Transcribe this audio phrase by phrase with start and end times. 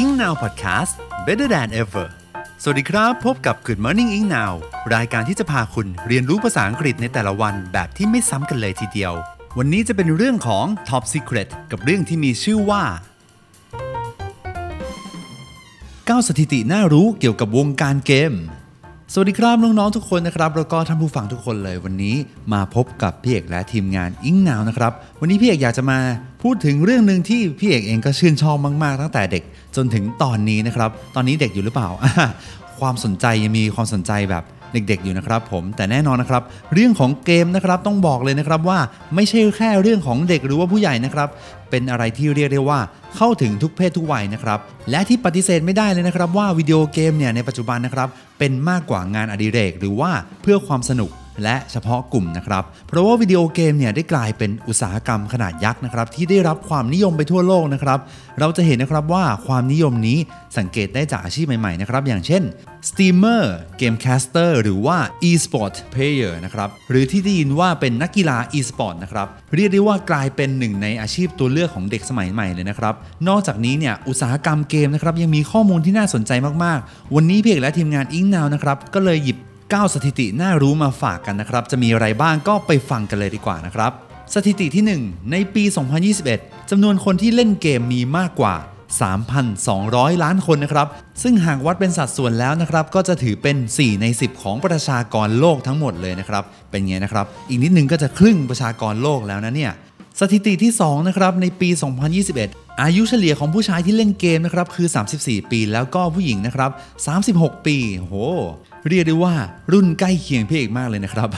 [0.00, 0.94] Ing Now Podcast
[1.26, 2.06] Better than ever
[2.62, 4.52] สวัสดีครับ พบกับ Good Morning Ing Now
[4.94, 9.12] รายการที่จะพาคุณเรียนรู้ภาษาอังกฤษในแต่ละวันแบบที่ไม่ซ้ำกันเลยทีเดียว
[9.58, 12.82] วันนี้จะเป็นเรื่องของ Top Secret กับเรื่องที่มีชื่อว่า
[16.16, 18.32] 9สถิติน่ารู้เกี่ยวกับวงการเกม
[19.12, 22.14] สวัสดีครับน้องๆทุกคนนะครับแล้วก็ท่านผู้ฟังทุกคนเลยวันนี้
[22.52, 25.98] มาพบกับพี่เอกและทีมงานอิงนาวนะครับวันนี้พี่เอกอยากจะมา
[26.42, 29.42] พูดถึงเรื่องหนึ่งที่พี่เอกเองก็ชื่นชอบมากๆ ตั้งแต่เด็ก
[29.76, 31.88] จนถึงตอนนี้นะครับ ตอนนี้เด็กอยู่หรือเปล่า
[32.80, 36.42] ความสนใจยังมีความสนใจแบบ เด็กๆอยู่นะครับผมแต่แน่นอนนะครับ
[36.72, 38.78] เรื่องของเกมนะครับต้องบอกเลยนะครับว่า
[39.14, 41.28] ไม่ใช่แค่เรื่องของเด็กหรือว่าผู้ใหญ่นะครับ
[41.70, 42.80] เป็นอะไรที่เรียกได้ว่า
[43.16, 44.58] เข้าถึงทุกเพศทุกวัยนะครับ
[44.90, 50.10] และที่ปฏิเสธไม่ได้เลยนะครับ ว่าวิดีโอเกมเนี่ยในปัจจุบันนะครับเป็นมากกว่างานอดิเรก หรือว่า
[50.42, 51.10] เพื่อความสนุก
[51.42, 57.98] และเฉพาะกลุ่มนะครับ เพราะว่าวิดีโอเกมเนี่ยได้กลายเป็นอุตสาหกรรมขนาดยักษ์นะครับที่ได้รับความนิยมไปทั่วโลกนะครับ
[58.40, 60.18] เราจะเห็นนะครับว่าความนิยมนี้
[60.58, 62.42] สังเกตได้จากอาชีพใหม่ๆนะครับอย่างเช่น
[62.88, 63.44] Steamer
[63.80, 64.96] Game Caster หรือว่า
[65.28, 72.94] e-sport player นะครับหรือที่ได้ยินว่าเป็นนักกีฬา e-sport นะครับเรียกได้ว่ากลายเป็นหนึ่งในอาชีพตัวเลือกของเด็กสมัยใหม่เลยนะครับ
[73.28, 76.32] นอกจากนี้เนี่ยอุตสาหกรรมเกมนะครับยังมีข้อมูลที่น่าสนใจ
[76.64, 79.38] มากๆ วันนี้เพียกและทีมงานอิงนาวนะครับก็เลยหยิบ
[79.72, 83.92] 9 สถิติน่ารู้มาฝากกันนะครับ จะมีอะไรบ้างก็ไปฟังกันเลยดีกว่านะครับ
[84.34, 85.64] สถิติที่ 1 ในปี
[86.16, 88.54] 2021 จำนวนคนที่เล่นเกมมีมากกว่า
[89.38, 90.86] 3,200 ล้านคนนะครับ
[91.22, 99.72] ซึ่งหากวัดเป็นสัดส่วนแล้วนะครับ ก็จะถือเป็น 4 ใน 10 ของประชากรโลกทั้งหมดเลยนะครับ เป็นไงนะครับ อีกนิดนึงก็จะครึ่งประชากรโลกแล้วนะเนี่ย
[100.20, 101.68] สถิติที่ 2 นะครับ ในปี
[102.24, 104.88] 2021 อายุเฉลี่ยของผู้ชายที่เล่นเกมนะครับคือ
[105.20, 106.70] 34 ปีแล้วก็ผู้หญิงนะครับ
[107.18, 108.14] 36 ปีโห
[108.88, 109.34] เรียกได้ว่า
[109.72, 111.28] รุ่นใกล้เคียงพี่เอกมากเลยนะครับ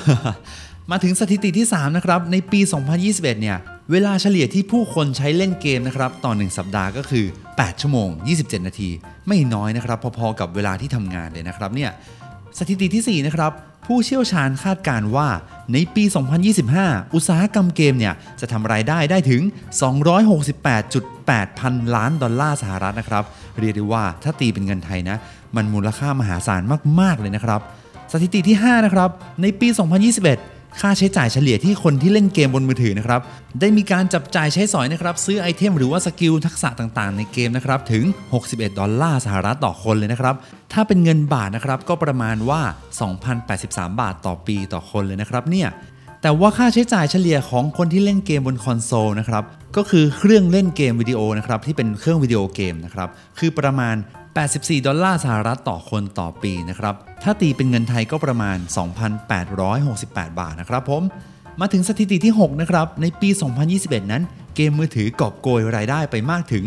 [0.90, 2.60] มาถึงสถิติที่ 3 นะครับ ในปี
[3.00, 3.56] 2021 เนี่ย
[3.90, 8.90] เวลาเฉลี่ยที่ผู้คนใช้เล่นเกมนะครับต่อ 1 สัปดาห์ก็คือ 8 ชั่วโมง 27 นาที
[9.28, 11.90] ไม่น้อยนะครับ พอๆกับเวลาที่ทำงานเลยนะครับเนี่ย
[12.58, 13.52] สถิติที่ 4 นะครับ
[13.86, 15.28] ผู้เชี่ยวชาญคาดการณ์ว่า
[15.72, 16.04] ในปี
[16.58, 19.42] 2025 อุตสาหกรรมเกมเนี่ย จะทำรายได้ได้ถึง
[20.70, 23.24] 268.8 พันล้านดอลลาร์สหรัฐนะครับ
[23.60, 25.16] เรียกได้ว่าถ้าตีเป็นเงินไทยนะ
[25.56, 26.62] มันมูลค่ามหาศาล
[27.00, 27.60] มาก ๆ เลยนะครับ
[28.12, 29.10] สถิติที่ 5 นะครับ
[29.42, 29.68] ในปี
[30.14, 33.20] 2021 ค่าใช้จ่ายเฉลี่ยที่คนที่เล่นเกมบนมือถือนะครับ
[33.60, 38.04] ได้มีการจับจ่ายใช้สอยนะครับ ซื้อไอเทมหรือว่าสกิลทักษะต่างๆ ในเกมนะครับ ถึง
[38.42, 40.34] 61 ดอลลาร์สหรัฐต่อคนเลยนะครับ
[40.72, 42.60] ถ้าเป็นเงินบาทนะครับ ก็ประมาณว่า
[43.30, 45.68] 2,083 บาทต่อปีต่อคนเลยนะครับเนี่ย
[46.26, 49.44] แต่ว่าค่าใช้จ่ายเฉลี่ยของคนที่เล่นเกมบนคอนโซลนะครับ
[49.76, 53.94] ก็คือเครื่องเล่นเกมวิดีโอนะครับที่เป็นเครื่องวิดีโอเกมนะครับคือประมาณ
[54.40, 58.56] 84 ดอลลาร์สหรัฐต่อคนต่อปีนะครับถ้าตีเป็นเงินไทยก็ประมาณ
[59.28, 61.02] 2,868 บาทนะครับผม
[61.60, 63.28] มาถึงสถิติที่ 6 นะครับ ในปี
[63.70, 64.22] 2021 นั้น
[64.56, 66.64] เกมมือถือกอบโกยรายได้ไปมากถึง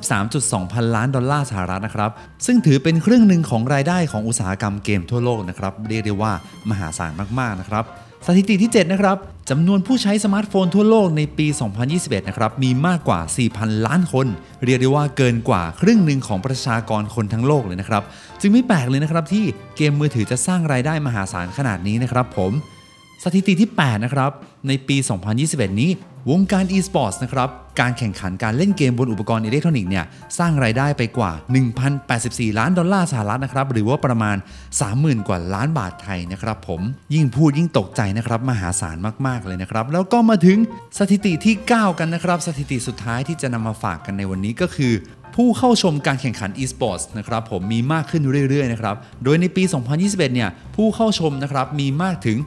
[0.00, 2.10] 93.2 พันล้านดอลลาร์สหรัฐนะครับ
[2.46, 6.32] ซึ่งถือเป็นครึ่งหนึ่งของรายได้ของอุตสาหกรรมเกมทั่วโลกนะครับ เรียกได้ว่า
[6.70, 7.86] มหาศาลมาก ๆ นะครับ
[8.26, 9.16] สถิติที่ 7 นะครับ
[9.50, 11.46] จำนวนผู้ใช้สมาร์ทโฟนทั่วโลกในปี
[11.88, 13.20] 2021 นะครับ มีมากกว่า
[13.52, 14.26] 4,000 ล้านคน
[14.64, 18.02] เรียกได้ว่าเกินกว่าครึ่งหนึ่งของประชากรคนทั้งโลกเลยนะครับ
[18.40, 19.44] จึงไม่แปลกเลยนะครับที่
[19.76, 22.52] เกมมือถือจะสร้างรายได้มหาศาลขนาดนี้นะครับผม
[23.24, 24.30] สถิติที่ 8 นะครับ
[24.68, 24.96] ในปี
[25.38, 25.90] 2021 นี้
[26.30, 27.48] วงการ e-sports นะครับ
[27.80, 30.04] การแข่งขันการเล่นเกมบนอุปกรณ์อิเล็กทรอนิกส์เนี่ย
[30.38, 31.32] สร้างรายได้ไปกว่า
[31.94, 34.36] 1,084 ล้านดอลลาร์สหรัฐนะครับ หรือว่าประมาณ
[34.82, 36.80] 30,000 กว่าล้านบาทไทยนะครับผม
[37.14, 40.58] ยิ่งพูดยิ่งตกใจนะครับ มหาศาลมาก ๆ เลยนะครับ แล้วก็มาถึง
[40.98, 44.92] สถิติที่ 9 กันนะครับ สถิติสุดท้ายที่จะนำมาฝากกันในวันนี้ก็คือ
[45.36, 49.62] ผู้เข้าชมการแข่งขัน e-sports นะครับผมมีมากขึ้นเรื่อยๆนะครับ โดยในปี
[49.96, 52.38] 2021 เนี่ยผู้เข้าชมนะครับมีมากถึง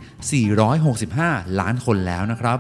[0.76, 2.58] 465 ล้านคนแล้วนะครับ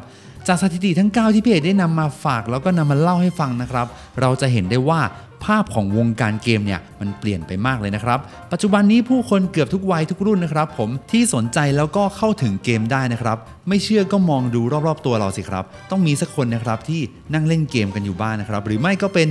[0.48, 3.88] จากสถิติทั้ง 9 ที่พี่เอกได้นำมาฝากแล้วก็นำมาเล่าให้ฟังนะครับ
[4.22, 5.02] เราจะเห็นได้ว่า
[5.46, 8.20] ภาพของวงการเกมเนี่ยมันเปลี่ยนไปมากเลยนะครับ
[8.52, 17.02] ปัจจุบันนี้ผู้คนเกือบทุกวัยทุกรุ่นนะครับ ผมที่สนใจแล้วก็เข้าถึงเกมได้นะครับ ไม่เชื่อก็มองดูรอบๆตัวเราสิครับ ต้องมีสักคนนะครับที่
[17.34, 19.28] นั่งเล่นเกมกันอยู่บ้านนะครับ หรือไม่ก็เป็น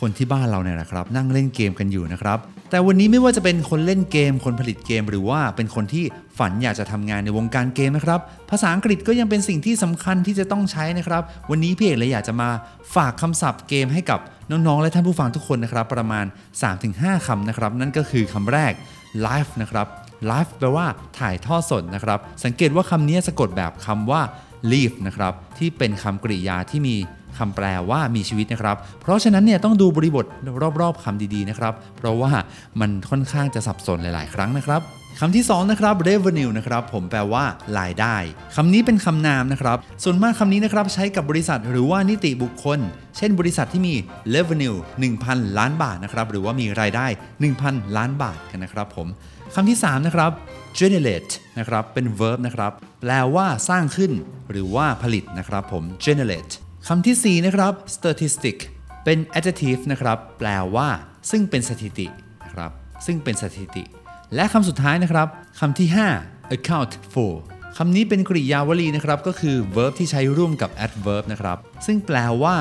[0.00, 2.38] คนที่บ้านเราเนี่ยนะครับ นั่งเล่นเกมกันอยู่นะครับ
[2.70, 6.04] แต่วันนี้ไม่ว่าจะเป็นคนเล่นเกม คนผลิตเกม หรือว่าเป็นคนที่
[6.38, 8.20] ฝันอยากจะทำงานในวงการเกมนะครับ
[8.50, 12.48] ภาษาอังกฤษก็ยังเป็นสิ่งที่สำคัญที่จะต้องใช้นะครับ วันนี้พี่เอกเลยอยากจะมา
[12.94, 14.20] ฝากคำศัพท์เกมให้กับ
[14.50, 16.24] น้องๆ และท่านผู้ฟังทุกคนนะครับ ประมาณ
[16.74, 18.72] 3-5คำนะครับ นั่นก็คือคำแรก
[19.26, 19.86] live นะครับ
[20.30, 20.86] live แปลว่า
[21.18, 24.20] ถ่ายทอดสดนะครับ สังเกตว่าคำนี้สะกดแบบคำว่า
[24.72, 26.96] live นะครับ ที่เป็นคำกริยาที่มี
[27.38, 30.24] คำแปลว่ามีชีวิตนะครับ เพราะฉะนั้นเนี่ยต้องดูบริบท
[30.80, 32.32] รอบๆคำดีๆนะครับ เพราะว่า
[32.80, 34.82] มันค่อนข้างจะสับสนหลาย ๆ ครั้งนะครับ
[35.20, 37.44] คำที่2นะครับ revenue นะครับผมแปลว่า
[37.78, 38.16] รายได้
[38.56, 42.78] คำนี้เป็นคำนามนะครับ ส่วนมากคำนี้นะครับใช้กับบริษัทหรือว่านิติบุคคล
[43.16, 43.94] เช่นบริษัทที่มี
[44.34, 44.76] revenue
[45.16, 47.06] 1,000 ล้านบาทนะครับหรือว่ามีรายได้
[47.52, 49.08] 1,000 ล้านบาทกันนะครับผม
[49.54, 50.30] คำที่3นะครับ
[50.78, 54.12] generate นะครับเป็น verb นะครับแปลว่าสร้างขึ้น
[54.50, 56.52] หรือว่าผลิตนะครับผม generate
[56.88, 58.56] คำทีสี่ 4 นะครับ statistic
[59.04, 60.88] เป็น adjective นะครับ แปลว่า
[61.30, 62.06] ซึ่งเป็นสถิติ
[62.44, 62.70] นะครับ
[63.06, 63.84] ซึ่งเป็นสถิติ
[64.34, 65.28] และคำสุดท้ายนะครับ
[65.60, 65.88] คำที่
[66.22, 67.32] 5 account for
[67.76, 72.56] คำนี้เป็นกริยาวลีนะครับ ก็คือ verb ที่ใช้ร่วมกับ adverb นะครับ ซึ่งแปลว่า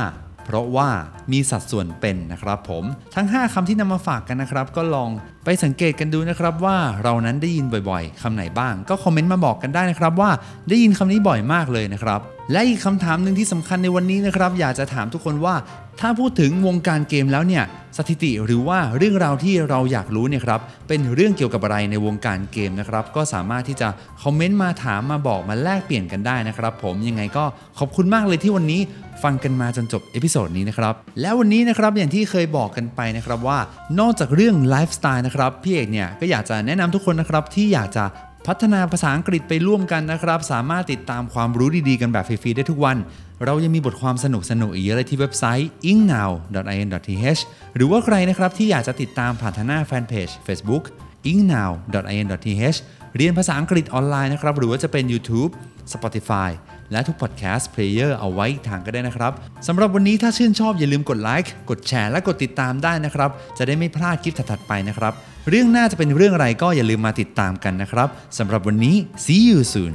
[0.45, 0.89] เพราะว่า
[1.31, 2.83] มีสัดส่วนเป็นนะครับผม
[3.15, 5.09] ทั้ง 5คำที่นำมาฝากกันนะครับ ก็ลอง
[5.45, 10.29] ไปสังเกตกันดูนะครับว่าเรานั้นได้ยินบ่อยๆคำไหนบ้าง ก็คอมเมนต์มาบอกกันได้นะครับว่า
[10.69, 12.19] ได้ยินคำนี้บ่อยมากเลยนะครับ
[12.51, 15.55] และอีกคำถามหนึ่งที่สำคัญในวันนี้นะครับ อยากจะถามทุกคนว่า
[15.99, 17.63] ถ้าพูดถึงวงการเกมแล้วเนี่ย
[17.97, 23.87] สถิติหรือว่าเรื่องราวที่เราอยากรู้เนี่ยครับเป็นเรื่องเกี่ยวกับอะไรในวงการเกมนะครับก็สามารถที่จะ
[24.23, 27.43] คอมเมนต์มาถามมาบอกมาแลกเปลี่ยนกันได้นะครับผมยังไงก็
[27.79, 28.81] ขอบคุณมากเลยที่วันนี้
[29.23, 33.59] ฟังกันมาจนจบ episode นี้นะครับแล้ววันนี้นะครับอย่างที่เคยบอกกันไปนะครับว่า
[33.99, 38.05] นอกจากเรื่องไลฟ์สไตล์นะครับพี่เอกเนี่ยก็อยากจะแนะนำทุกคนนะครับที่อยากจะ
[38.47, 42.97] พัฒนาภาษาอังกฤษไปร่วมกันนะครับ สามารถติดตามความรู้ดีๆ กันแบบฟรีๆได้ทุกวัน
[43.45, 47.41] เรายังมีบทความสนุกๆอีกเยอะเลยที่เว็บไซต์ engnow.in.th
[47.75, 50.83] หรือว่าใครนะครับที่อยากจะติดตามผ่านทางหน้าแฟนเพจ Facebook
[51.31, 52.77] engnow.in.th
[53.15, 55.51] เรียนภาษาอังกฤษออนไลน์นะครับ หรือว่าจะเป็น YouTube
[55.93, 56.49] Spotify
[56.91, 59.33] และทุก podcast player เอาไว้อีกทางก็ได้นะครับ
[59.67, 65.13] สำหรับวันนี้ถ้าชื่นชอบอย่าลืมกดไลค์กดแชร์และกดติดตามได้นะครับ จะได้ไม่พลาดคลิปถัดๆไปนะครับ
[65.49, 68.07] เรื่องหน้าจะเป็นเรื่องอะไรก็อย่าลืมมาติดตามกันนะครับ
[68.37, 68.95] สำหรับวันนี้
[69.25, 69.93] see you soon